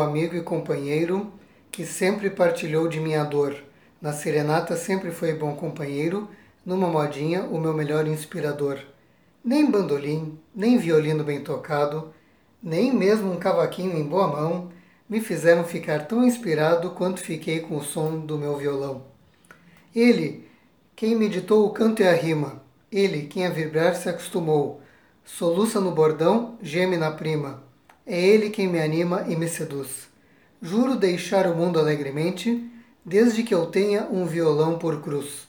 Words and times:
amigo 0.00 0.34
e 0.34 0.40
companheiro, 0.40 1.30
que 1.70 1.84
sempre 1.84 2.30
partilhou 2.30 2.88
de 2.88 2.98
minha 2.98 3.22
dor. 3.22 3.54
Na 4.00 4.14
serenata 4.14 4.74
sempre 4.74 5.10
foi 5.10 5.34
bom 5.34 5.54
companheiro, 5.54 6.26
numa 6.64 6.88
modinha 6.88 7.42
o 7.42 7.60
meu 7.60 7.74
melhor 7.74 8.06
inspirador. 8.06 8.78
Nem 9.44 9.70
bandolim, 9.70 10.38
nem 10.54 10.78
violino 10.78 11.22
bem 11.22 11.42
tocado, 11.42 12.10
nem 12.62 12.90
mesmo 12.90 13.30
um 13.30 13.36
cavaquinho 13.36 13.98
em 13.98 14.04
boa 14.04 14.28
mão 14.28 14.70
me 15.06 15.20
fizeram 15.20 15.64
ficar 15.64 16.06
tão 16.06 16.24
inspirado 16.24 16.90
quanto 16.92 17.20
fiquei 17.20 17.60
com 17.60 17.76
o 17.76 17.84
som 17.84 18.18
do 18.18 18.38
meu 18.38 18.56
violão. 18.56 19.02
Ele, 19.94 20.48
quem 20.96 21.14
meditou 21.14 21.66
o 21.66 21.70
canto 21.70 22.02
e 22.02 22.08
a 22.08 22.14
rima, 22.14 22.62
ele, 22.90 23.26
quem 23.26 23.46
a 23.46 23.50
vibrar 23.50 23.94
se 23.94 24.08
acostumou, 24.08 24.80
soluça 25.22 25.80
no 25.80 25.92
bordão, 25.92 26.56
geme 26.62 26.96
na 26.96 27.10
prima. 27.10 27.67
É 28.10 28.18
ele 28.18 28.48
quem 28.48 28.66
me 28.66 28.80
anima 28.80 29.26
e 29.28 29.36
me 29.36 29.46
seduz. 29.46 30.08
Juro 30.62 30.96
deixar 30.96 31.46
o 31.46 31.54
mundo 31.54 31.78
alegremente, 31.78 32.66
desde 33.04 33.42
que 33.42 33.54
eu 33.54 33.66
tenha 33.66 34.08
um 34.10 34.24
violão 34.24 34.78
por 34.78 35.02
cruz. 35.02 35.47